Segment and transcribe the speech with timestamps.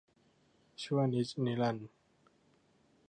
[0.83, 1.89] ชั่วนิจนิรันดร์